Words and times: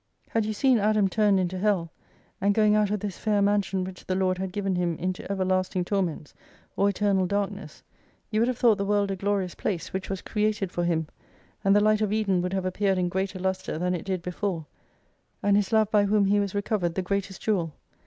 Had 0.29 0.47
you 0.47 0.53
seen 0.53 0.79
Adam 0.79 1.07
turned 1.07 1.39
into 1.39 1.59
Hell, 1.59 1.91
'and 2.41 2.55
going 2.55 2.75
out 2.75 2.89
of 2.89 3.01
this 3.01 3.19
fair 3.19 3.39
mansion 3.39 3.83
which 3.83 4.03
the 4.07 4.15
Lord 4.15 4.39
had 4.39 4.51
given 4.51 4.75
him 4.75 4.95
into 4.97 5.31
everlasting 5.31 5.85
torments, 5.85 6.33
or 6.75 6.89
eternal 6.89 7.27
darkness, 7.27 7.83
you 8.31 8.41
would 8.41 8.47
have 8.47 8.57
thought 8.57 8.79
the 8.79 8.83
"World 8.85 9.11
a 9.11 9.15
glorious 9.15 9.53
place, 9.53 9.93
which 9.93 10.09
was 10.09 10.23
created 10.23 10.71
for 10.71 10.85
him, 10.85 11.05
and 11.63 11.75
the 11.75 11.83
Light 11.83 12.01
of 12.01 12.11
Eden 12.11 12.41
would 12.41 12.53
have 12.53 12.65
appeared 12.65 12.97
in 12.97 13.09
greater 13.09 13.37
lustre 13.37 13.77
than 13.77 13.93
it 13.93 14.05
did 14.05 14.23
before: 14.23 14.65
and 15.43 15.55
His 15.55 15.71
love 15.71 15.91
by 15.91 16.05
whom 16.05 16.25
he 16.25 16.39
was 16.39 16.55
recovered 16.55 16.95
the 16.95 17.03
greatest 17.03 17.39
jewel. 17.39 17.75